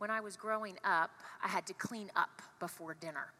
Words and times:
When 0.00 0.10
I 0.10 0.20
was 0.20 0.34
growing 0.34 0.78
up, 0.82 1.10
I 1.44 1.48
had 1.48 1.66
to 1.66 1.74
clean 1.74 2.10
up 2.16 2.40
before 2.58 2.94
dinner, 2.94 3.34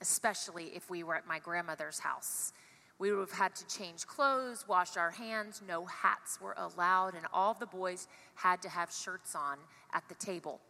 especially 0.00 0.66
if 0.66 0.88
we 0.88 1.02
were 1.02 1.16
at 1.16 1.26
my 1.26 1.40
grandmother's 1.40 1.98
house. 1.98 2.52
We 3.00 3.10
would 3.10 3.28
have 3.28 3.36
had 3.36 3.56
to 3.56 3.66
change 3.66 4.06
clothes, 4.06 4.64
wash 4.68 4.96
our 4.96 5.10
hands, 5.10 5.60
no 5.66 5.86
hats 5.86 6.40
were 6.40 6.54
allowed, 6.56 7.16
and 7.16 7.26
all 7.32 7.52
the 7.52 7.66
boys 7.66 8.06
had 8.36 8.62
to 8.62 8.68
have 8.68 8.92
shirts 8.92 9.34
on 9.34 9.58
at 9.92 10.08
the 10.08 10.14
table. 10.14 10.60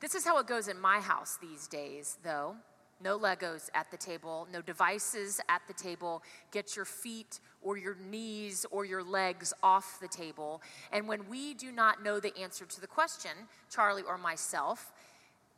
This 0.00 0.14
is 0.14 0.26
how 0.26 0.36
it 0.36 0.46
goes 0.46 0.68
in 0.68 0.78
my 0.78 1.00
house 1.00 1.38
these 1.40 1.66
days, 1.66 2.18
though. 2.22 2.56
No 3.02 3.18
Legos 3.18 3.70
at 3.74 3.90
the 3.90 3.96
table, 3.96 4.48
no 4.52 4.62
devices 4.62 5.40
at 5.48 5.62
the 5.66 5.74
table. 5.74 6.22
Get 6.52 6.76
your 6.76 6.84
feet 6.84 7.40
or 7.60 7.76
your 7.76 7.96
knees 8.10 8.64
or 8.70 8.84
your 8.84 9.02
legs 9.02 9.52
off 9.62 9.98
the 10.00 10.08
table. 10.08 10.62
And 10.92 11.08
when 11.08 11.28
we 11.28 11.54
do 11.54 11.72
not 11.72 12.02
know 12.02 12.20
the 12.20 12.36
answer 12.38 12.64
to 12.64 12.80
the 12.80 12.86
question, 12.86 13.32
Charlie 13.70 14.04
or 14.06 14.16
myself, 14.16 14.92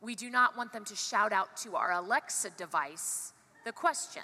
we 0.01 0.15
do 0.15 0.29
not 0.29 0.57
want 0.57 0.73
them 0.73 0.85
to 0.85 0.95
shout 0.95 1.33
out 1.33 1.55
to 1.57 1.75
our 1.75 1.91
Alexa 1.91 2.51
device 2.57 3.33
the 3.65 3.71
question. 3.71 4.23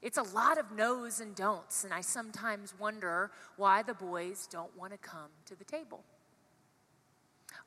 It's 0.00 0.18
a 0.18 0.22
lot 0.22 0.58
of 0.58 0.70
no's 0.72 1.20
and 1.20 1.34
don'ts, 1.34 1.84
and 1.84 1.92
I 1.92 2.02
sometimes 2.02 2.72
wonder 2.78 3.32
why 3.56 3.82
the 3.82 3.94
boys 3.94 4.48
don't 4.50 4.76
want 4.76 4.92
to 4.92 4.98
come 4.98 5.30
to 5.46 5.56
the 5.56 5.64
table. 5.64 6.04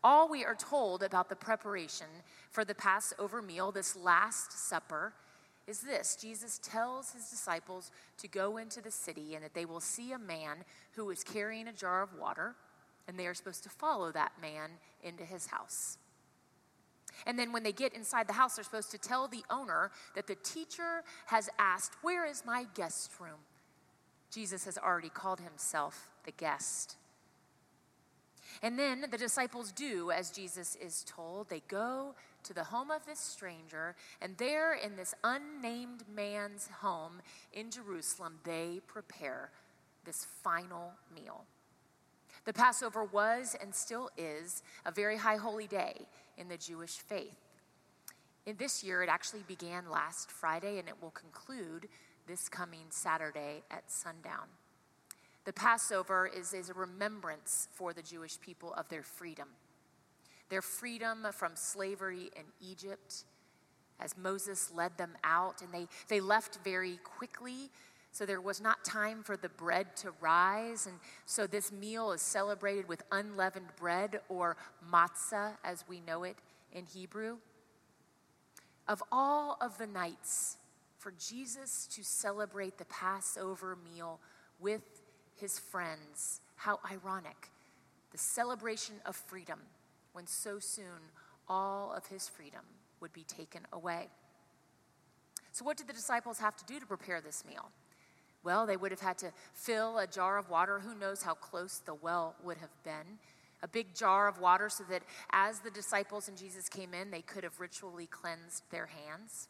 All 0.03 0.27
we 0.27 0.43
are 0.43 0.55
told 0.55 1.03
about 1.03 1.29
the 1.29 1.35
preparation 1.35 2.07
for 2.49 2.65
the 2.65 2.73
Passover 2.73 3.41
meal, 3.41 3.71
this 3.71 3.95
Last 3.95 4.51
Supper, 4.51 5.13
is 5.67 5.81
this 5.81 6.15
Jesus 6.15 6.59
tells 6.63 7.11
his 7.11 7.29
disciples 7.29 7.91
to 8.17 8.27
go 8.27 8.57
into 8.57 8.81
the 8.81 8.91
city 8.91 9.35
and 9.35 9.43
that 9.43 9.53
they 9.53 9.65
will 9.65 9.79
see 9.79 10.11
a 10.11 10.19
man 10.19 10.65
who 10.93 11.09
is 11.11 11.23
carrying 11.23 11.67
a 11.67 11.73
jar 11.73 12.01
of 12.01 12.09
water, 12.19 12.55
and 13.07 13.17
they 13.17 13.27
are 13.27 13.33
supposed 13.33 13.63
to 13.63 13.69
follow 13.69 14.11
that 14.11 14.31
man 14.41 14.71
into 15.03 15.23
his 15.23 15.47
house. 15.47 15.97
And 17.27 17.37
then 17.37 17.51
when 17.51 17.63
they 17.63 17.71
get 17.71 17.93
inside 17.93 18.27
the 18.27 18.33
house, 18.33 18.55
they're 18.55 18.63
supposed 18.63 18.91
to 18.91 18.97
tell 18.97 19.27
the 19.27 19.43
owner 19.49 19.91
that 20.15 20.27
the 20.27 20.35
teacher 20.35 21.03
has 21.27 21.49
asked, 21.59 21.93
Where 22.01 22.25
is 22.25 22.43
my 22.45 22.65
guest 22.73 23.11
room? 23.19 23.39
Jesus 24.31 24.65
has 24.65 24.77
already 24.77 25.09
called 25.09 25.41
himself 25.41 26.09
the 26.25 26.31
guest. 26.31 26.95
And 28.61 28.77
then 28.77 29.05
the 29.09 29.17
disciples 29.17 29.71
do 29.71 30.11
as 30.11 30.31
Jesus 30.31 30.75
is 30.75 31.03
told. 31.07 31.49
They 31.49 31.63
go 31.67 32.15
to 32.43 32.53
the 32.53 32.63
home 32.63 32.91
of 32.91 33.05
this 33.05 33.19
stranger, 33.19 33.95
and 34.21 34.37
there 34.37 34.73
in 34.73 34.95
this 34.95 35.13
unnamed 35.23 36.03
man's 36.13 36.69
home 36.81 37.21
in 37.53 37.69
Jerusalem, 37.69 38.39
they 38.43 38.81
prepare 38.87 39.51
this 40.05 40.25
final 40.25 40.93
meal. 41.13 41.45
The 42.45 42.53
Passover 42.53 43.03
was 43.03 43.55
and 43.61 43.73
still 43.75 44.09
is 44.17 44.63
a 44.85 44.91
very 44.91 45.17
high 45.17 45.35
holy 45.35 45.67
day 45.67 46.07
in 46.37 46.47
the 46.47 46.57
Jewish 46.57 46.97
faith. 46.97 47.37
In 48.47 48.57
this 48.57 48.83
year, 48.83 49.03
it 49.03 49.09
actually 49.09 49.43
began 49.47 49.89
last 49.89 50.31
Friday 50.31 50.79
and 50.79 50.87
it 50.87 50.95
will 50.99 51.11
conclude 51.11 51.87
this 52.27 52.49
coming 52.49 52.85
Saturday 52.89 53.61
at 53.69 53.91
sundown. 53.91 54.47
The 55.45 55.53
Passover 55.53 56.29
is, 56.33 56.53
is 56.53 56.69
a 56.69 56.73
remembrance 56.73 57.67
for 57.73 57.93
the 57.93 58.01
Jewish 58.01 58.39
people 58.39 58.73
of 58.73 58.87
their 58.89 59.03
freedom. 59.03 59.47
Their 60.49 60.61
freedom 60.61 61.25
from 61.31 61.55
slavery 61.55 62.29
in 62.35 62.43
Egypt 62.61 63.23
as 63.99 64.17
Moses 64.17 64.71
led 64.73 64.97
them 64.97 65.15
out, 65.23 65.61
and 65.61 65.71
they, 65.71 65.87
they 66.07 66.19
left 66.19 66.59
very 66.63 66.99
quickly. 67.03 67.69
So 68.11 68.25
there 68.25 68.41
was 68.41 68.59
not 68.59 68.83
time 68.83 69.23
for 69.23 69.37
the 69.37 69.49
bread 69.49 69.95
to 69.97 70.11
rise. 70.19 70.87
And 70.87 70.97
so 71.25 71.47
this 71.47 71.71
meal 71.71 72.11
is 72.11 72.21
celebrated 72.21 72.89
with 72.89 73.03
unleavened 73.11 73.69
bread 73.79 74.19
or 74.27 74.57
matzah 74.91 75.51
as 75.63 75.85
we 75.87 76.01
know 76.01 76.23
it 76.23 76.35
in 76.73 76.85
Hebrew. 76.85 77.37
Of 78.87 79.01
all 79.11 79.57
of 79.61 79.77
the 79.77 79.87
nights 79.87 80.57
for 80.97 81.13
Jesus 81.17 81.87
to 81.95 82.03
celebrate 82.03 82.77
the 82.77 82.85
Passover 82.85 83.77
meal 83.93 84.19
with 84.59 85.00
his 85.41 85.59
friends. 85.59 86.39
How 86.55 86.79
ironic. 86.89 87.49
The 88.11 88.17
celebration 88.17 88.95
of 89.05 89.15
freedom 89.15 89.59
when 90.13 90.27
so 90.27 90.59
soon 90.59 91.11
all 91.49 91.93
of 91.95 92.05
his 92.07 92.29
freedom 92.29 92.61
would 93.01 93.11
be 93.11 93.23
taken 93.23 93.61
away. 93.73 94.07
So, 95.51 95.65
what 95.65 95.75
did 95.75 95.87
the 95.87 95.93
disciples 95.93 96.39
have 96.39 96.55
to 96.57 96.65
do 96.65 96.79
to 96.79 96.85
prepare 96.85 97.19
this 97.19 97.43
meal? 97.45 97.71
Well, 98.43 98.65
they 98.65 98.77
would 98.77 98.91
have 98.91 99.01
had 99.01 99.17
to 99.19 99.31
fill 99.53 99.97
a 99.99 100.07
jar 100.07 100.37
of 100.37 100.49
water. 100.49 100.79
Who 100.79 100.95
knows 100.95 101.23
how 101.23 101.33
close 101.33 101.79
the 101.79 101.93
well 101.93 102.35
would 102.43 102.57
have 102.57 102.83
been? 102.83 103.19
A 103.63 103.67
big 103.67 103.93
jar 103.93 104.27
of 104.27 104.39
water 104.39 104.69
so 104.69 104.83
that 104.89 105.03
as 105.31 105.59
the 105.59 105.69
disciples 105.69 106.27
and 106.27 106.37
Jesus 106.37 106.67
came 106.67 106.93
in, 106.93 107.11
they 107.11 107.21
could 107.21 107.43
have 107.43 107.59
ritually 107.59 108.07
cleansed 108.07 108.63
their 108.71 108.87
hands. 108.87 109.49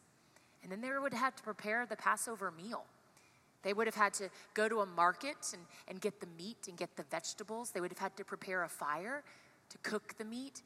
And 0.62 0.70
then 0.70 0.80
they 0.80 0.90
would 0.90 1.14
have 1.14 1.34
to 1.36 1.42
prepare 1.42 1.86
the 1.86 1.96
Passover 1.96 2.50
meal. 2.50 2.84
They 3.62 3.72
would 3.72 3.86
have 3.86 3.94
had 3.94 4.14
to 4.14 4.28
go 4.54 4.68
to 4.68 4.80
a 4.80 4.86
market 4.86 5.52
and, 5.52 5.62
and 5.88 6.00
get 6.00 6.20
the 6.20 6.26
meat 6.38 6.68
and 6.68 6.76
get 6.76 6.96
the 6.96 7.04
vegetables. 7.04 7.70
They 7.70 7.80
would 7.80 7.90
have 7.90 7.98
had 7.98 8.16
to 8.16 8.24
prepare 8.24 8.64
a 8.64 8.68
fire 8.68 9.22
to 9.70 9.78
cook 9.78 10.14
the 10.18 10.24
meat, 10.24 10.62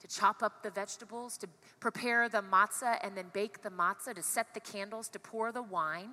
to 0.00 0.08
chop 0.08 0.42
up 0.42 0.62
the 0.62 0.70
vegetables, 0.70 1.36
to 1.38 1.48
prepare 1.80 2.28
the 2.28 2.42
matzah 2.42 2.98
and 3.02 3.16
then 3.16 3.26
bake 3.32 3.62
the 3.62 3.70
matzah, 3.70 4.14
to 4.14 4.22
set 4.22 4.54
the 4.54 4.60
candles, 4.60 5.08
to 5.08 5.18
pour 5.18 5.52
the 5.52 5.62
wine. 5.62 6.10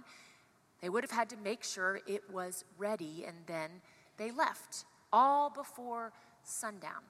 They 0.82 0.90
would 0.90 1.04
have 1.04 1.12
had 1.12 1.30
to 1.30 1.38
make 1.38 1.64
sure 1.64 2.02
it 2.08 2.24
was 2.32 2.66
ready, 2.78 3.24
and 3.26 3.38
then 3.48 3.70
they 4.18 4.32
left, 4.32 4.86
all 5.12 5.50
before 5.50 6.14
sundown. 6.44 7.04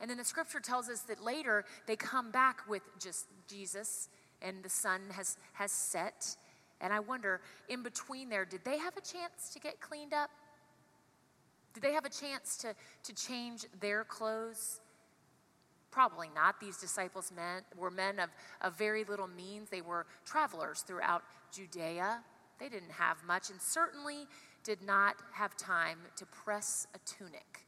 And 0.00 0.10
then 0.10 0.18
the 0.18 0.24
scripture 0.24 0.60
tells 0.60 0.88
us 0.88 1.02
that 1.02 1.22
later 1.22 1.64
they 1.86 1.96
come 1.96 2.30
back 2.30 2.68
with 2.68 2.82
just 2.98 3.26
Jesus, 3.48 4.08
and 4.42 4.62
the 4.62 4.68
sun 4.68 5.02
has, 5.12 5.36
has 5.52 5.70
set 5.70 6.36
and 6.80 6.92
I 6.92 7.00
wonder, 7.00 7.40
in 7.68 7.82
between 7.82 8.28
there, 8.28 8.44
did 8.44 8.64
they 8.64 8.78
have 8.78 8.96
a 8.96 9.00
chance 9.00 9.50
to 9.52 9.60
get 9.60 9.80
cleaned 9.80 10.12
up? 10.12 10.30
Did 11.72 11.82
they 11.82 11.92
have 11.92 12.04
a 12.04 12.10
chance 12.10 12.56
to, 12.58 12.74
to 13.02 13.14
change 13.14 13.66
their 13.80 14.04
clothes? 14.04 14.80
Probably 15.90 16.28
not. 16.34 16.60
These 16.60 16.78
disciples 16.78 17.32
men, 17.34 17.62
were 17.76 17.90
men 17.90 18.18
of, 18.18 18.30
of 18.60 18.76
very 18.76 19.04
little 19.04 19.28
means. 19.28 19.70
They 19.70 19.80
were 19.80 20.06
travelers 20.24 20.80
throughout 20.80 21.22
Judea. 21.52 22.20
They 22.58 22.68
didn't 22.68 22.92
have 22.92 23.18
much 23.24 23.50
and 23.50 23.60
certainly 23.60 24.26
did 24.62 24.82
not 24.82 25.16
have 25.32 25.56
time 25.56 25.98
to 26.16 26.26
press 26.26 26.86
a 26.94 26.98
tunic 27.00 27.66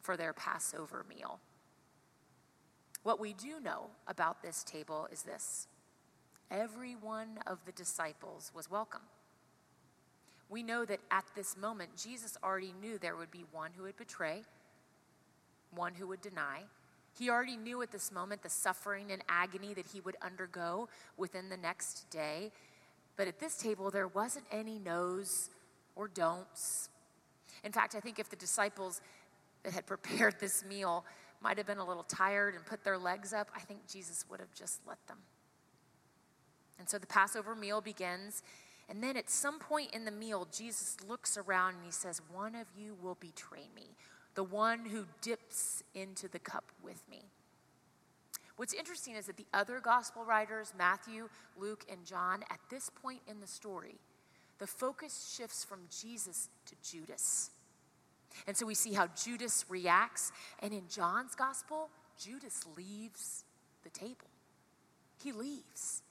for 0.00 0.16
their 0.16 0.32
Passover 0.32 1.04
meal. 1.08 1.40
What 3.02 3.20
we 3.20 3.34
do 3.34 3.60
know 3.60 3.90
about 4.06 4.42
this 4.42 4.64
table 4.64 5.08
is 5.12 5.22
this 5.22 5.68
every 6.54 6.94
one 6.94 7.38
of 7.46 7.58
the 7.66 7.72
disciples 7.72 8.52
was 8.54 8.70
welcome. 8.70 9.02
We 10.48 10.62
know 10.62 10.84
that 10.84 11.00
at 11.10 11.24
this 11.34 11.56
moment, 11.56 11.90
Jesus 11.96 12.36
already 12.42 12.72
knew 12.80 12.96
there 12.96 13.16
would 13.16 13.30
be 13.30 13.44
one 13.50 13.72
who 13.76 13.82
would 13.84 13.96
betray, 13.96 14.42
one 15.74 15.94
who 15.94 16.06
would 16.08 16.20
deny. 16.20 16.62
He 17.18 17.28
already 17.28 17.56
knew 17.56 17.82
at 17.82 17.90
this 17.90 18.12
moment 18.12 18.42
the 18.42 18.48
suffering 18.48 19.10
and 19.10 19.22
agony 19.28 19.74
that 19.74 19.86
he 19.92 20.00
would 20.00 20.16
undergo 20.22 20.88
within 21.16 21.48
the 21.48 21.56
next 21.56 22.08
day. 22.10 22.52
But 23.16 23.26
at 23.26 23.40
this 23.40 23.56
table, 23.56 23.90
there 23.90 24.08
wasn't 24.08 24.44
any 24.52 24.78
no's 24.78 25.50
or 25.96 26.08
don'ts. 26.08 26.88
In 27.64 27.72
fact, 27.72 27.94
I 27.94 28.00
think 28.00 28.18
if 28.18 28.28
the 28.28 28.36
disciples 28.36 29.00
that 29.62 29.72
had 29.72 29.86
prepared 29.88 30.36
this 30.38 30.64
meal 30.64 31.04
might 31.40 31.58
have 31.58 31.66
been 31.66 31.78
a 31.78 31.86
little 31.86 32.04
tired 32.04 32.54
and 32.54 32.64
put 32.64 32.84
their 32.84 32.98
legs 32.98 33.32
up, 33.32 33.48
I 33.56 33.60
think 33.60 33.86
Jesus 33.88 34.24
would 34.30 34.40
have 34.40 34.52
just 34.54 34.80
let 34.86 35.04
them. 35.06 35.18
And 36.78 36.88
so 36.88 36.98
the 36.98 37.06
Passover 37.06 37.54
meal 37.54 37.80
begins. 37.80 38.42
And 38.88 39.02
then 39.02 39.16
at 39.16 39.30
some 39.30 39.58
point 39.58 39.94
in 39.94 40.04
the 40.04 40.10
meal, 40.10 40.46
Jesus 40.52 40.96
looks 41.08 41.36
around 41.38 41.76
and 41.76 41.84
he 41.84 41.92
says, 41.92 42.20
One 42.32 42.54
of 42.54 42.66
you 42.76 42.96
will 43.00 43.16
betray 43.18 43.68
me, 43.74 43.96
the 44.34 44.44
one 44.44 44.86
who 44.86 45.06
dips 45.22 45.82
into 45.94 46.28
the 46.28 46.38
cup 46.38 46.64
with 46.82 47.02
me. 47.10 47.22
What's 48.56 48.74
interesting 48.74 49.16
is 49.16 49.26
that 49.26 49.36
the 49.36 49.46
other 49.52 49.80
gospel 49.80 50.24
writers, 50.24 50.72
Matthew, 50.78 51.28
Luke, 51.58 51.84
and 51.90 52.04
John, 52.04 52.44
at 52.50 52.60
this 52.70 52.88
point 52.88 53.20
in 53.26 53.40
the 53.40 53.46
story, 53.46 53.96
the 54.58 54.66
focus 54.66 55.34
shifts 55.36 55.64
from 55.64 55.80
Jesus 55.90 56.48
to 56.66 56.74
Judas. 56.88 57.50
And 58.46 58.56
so 58.56 58.66
we 58.66 58.74
see 58.74 58.92
how 58.92 59.08
Judas 59.08 59.64
reacts. 59.68 60.30
And 60.60 60.72
in 60.72 60.82
John's 60.88 61.34
gospel, 61.34 61.90
Judas 62.18 62.64
leaves 62.76 63.44
the 63.82 63.90
table. 63.90 64.28
He 65.22 65.32
leaves. 65.32 66.02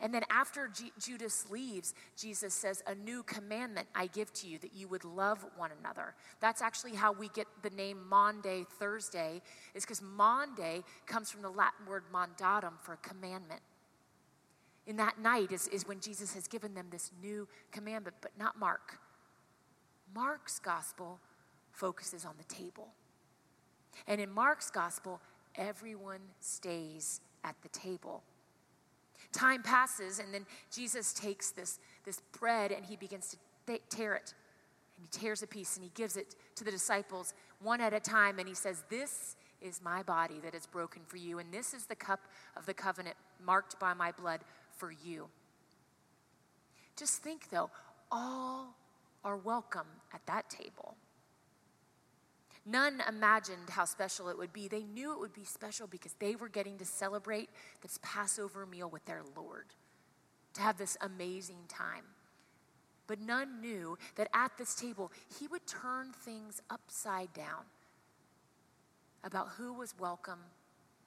And 0.00 0.14
then 0.14 0.22
after 0.30 0.68
G- 0.68 0.92
Judas 0.98 1.46
leaves, 1.50 1.94
Jesus 2.16 2.54
says, 2.54 2.82
A 2.86 2.94
new 2.94 3.22
commandment 3.22 3.86
I 3.94 4.06
give 4.06 4.32
to 4.34 4.48
you 4.48 4.58
that 4.58 4.74
you 4.74 4.88
would 4.88 5.04
love 5.04 5.44
one 5.56 5.70
another. 5.78 6.14
That's 6.40 6.62
actually 6.62 6.94
how 6.94 7.12
we 7.12 7.28
get 7.28 7.46
the 7.62 7.70
name 7.70 7.98
Maundy 8.08 8.64
Thursday, 8.78 9.42
is 9.74 9.84
because 9.84 10.00
Maundy 10.00 10.84
comes 11.06 11.30
from 11.30 11.42
the 11.42 11.50
Latin 11.50 11.86
word 11.86 12.04
mandatum 12.12 12.80
for 12.80 12.96
commandment. 12.96 13.60
In 14.86 14.96
that 14.96 15.20
night 15.20 15.52
is, 15.52 15.68
is 15.68 15.86
when 15.86 16.00
Jesus 16.00 16.34
has 16.34 16.48
given 16.48 16.74
them 16.74 16.86
this 16.90 17.10
new 17.22 17.46
commandment, 17.70 18.16
but 18.22 18.32
not 18.38 18.58
Mark. 18.58 18.98
Mark's 20.14 20.58
gospel 20.58 21.20
focuses 21.72 22.24
on 22.24 22.34
the 22.38 22.54
table. 22.54 22.88
And 24.06 24.20
in 24.20 24.30
Mark's 24.30 24.70
gospel, 24.70 25.20
everyone 25.54 26.20
stays 26.40 27.20
at 27.44 27.54
the 27.62 27.68
table. 27.68 28.22
Time 29.32 29.62
passes, 29.62 30.18
and 30.18 30.34
then 30.34 30.44
Jesus 30.72 31.12
takes 31.12 31.50
this, 31.50 31.78
this 32.04 32.20
bread 32.38 32.72
and 32.72 32.84
he 32.84 32.96
begins 32.96 33.36
to 33.66 33.78
tear 33.88 34.14
it. 34.14 34.34
And 34.96 35.06
he 35.06 35.18
tears 35.18 35.42
a 35.42 35.46
piece 35.46 35.76
and 35.76 35.84
he 35.84 35.90
gives 35.94 36.16
it 36.16 36.34
to 36.56 36.64
the 36.64 36.70
disciples 36.70 37.32
one 37.62 37.80
at 37.80 37.92
a 37.92 38.00
time. 38.00 38.38
And 38.38 38.48
he 38.48 38.54
says, 38.54 38.82
This 38.88 39.36
is 39.60 39.80
my 39.82 40.02
body 40.02 40.40
that 40.42 40.54
is 40.54 40.66
broken 40.66 41.02
for 41.06 41.16
you. 41.16 41.38
And 41.38 41.52
this 41.52 41.74
is 41.74 41.86
the 41.86 41.94
cup 41.94 42.20
of 42.56 42.66
the 42.66 42.74
covenant 42.74 43.16
marked 43.44 43.78
by 43.78 43.94
my 43.94 44.12
blood 44.12 44.40
for 44.76 44.90
you. 44.90 45.28
Just 46.96 47.22
think, 47.22 47.50
though, 47.50 47.70
all 48.10 48.74
are 49.24 49.36
welcome 49.36 49.86
at 50.12 50.24
that 50.26 50.50
table. 50.50 50.96
None 52.66 53.02
imagined 53.08 53.70
how 53.70 53.84
special 53.84 54.28
it 54.28 54.38
would 54.38 54.52
be. 54.52 54.68
They 54.68 54.82
knew 54.82 55.12
it 55.12 55.18
would 55.18 55.32
be 55.32 55.44
special 55.44 55.86
because 55.86 56.14
they 56.18 56.36
were 56.36 56.48
getting 56.48 56.78
to 56.78 56.84
celebrate 56.84 57.48
this 57.80 57.98
Passover 58.02 58.66
meal 58.66 58.88
with 58.90 59.04
their 59.06 59.22
Lord, 59.34 59.66
to 60.54 60.60
have 60.60 60.76
this 60.76 60.96
amazing 61.00 61.64
time. 61.68 62.04
But 63.06 63.20
none 63.20 63.60
knew 63.60 63.98
that 64.16 64.28
at 64.34 64.52
this 64.56 64.74
table, 64.74 65.10
he 65.38 65.48
would 65.48 65.66
turn 65.66 66.12
things 66.12 66.62
upside 66.70 67.32
down 67.32 67.64
about 69.24 69.48
who 69.56 69.72
was 69.72 69.94
welcome 69.98 70.40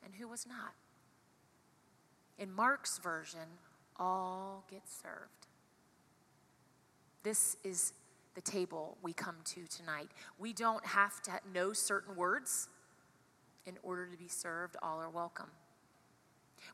and 0.04 0.14
who 0.16 0.28
was 0.28 0.46
not. 0.46 0.74
In 2.38 2.52
Mark's 2.52 2.98
version, 2.98 3.48
all 3.98 4.66
get 4.70 4.82
served. 4.90 5.48
This 7.24 7.56
is 7.64 7.94
the 8.36 8.42
table 8.42 8.98
we 9.02 9.14
come 9.14 9.36
to 9.46 9.66
tonight. 9.68 10.10
We 10.40 10.54
don't 10.54 10.86
have 10.86 11.22
to 11.24 11.40
know 11.54 11.74
certain 11.74 12.16
words 12.16 12.70
in 13.66 13.78
order 13.84 14.08
to 14.08 14.18
be 14.18 14.28
served. 14.28 14.76
All 14.82 15.00
are 15.00 15.10
welcome. 15.10 15.52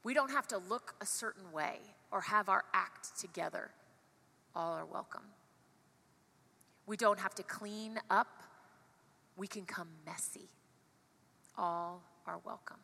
We 0.03 0.13
don't 0.13 0.31
have 0.31 0.47
to 0.47 0.57
look 0.57 0.95
a 1.01 1.05
certain 1.05 1.51
way 1.51 1.79
or 2.11 2.21
have 2.21 2.49
our 2.49 2.63
act 2.73 3.19
together. 3.19 3.71
All 4.55 4.73
are 4.73 4.85
welcome. 4.85 5.25
We 6.85 6.97
don't 6.97 7.19
have 7.19 7.35
to 7.35 7.43
clean 7.43 7.99
up. 8.09 8.43
We 9.37 9.47
can 9.47 9.65
come 9.65 9.89
messy. 10.05 10.49
All 11.57 12.03
are 12.25 12.39
welcome. 12.45 12.77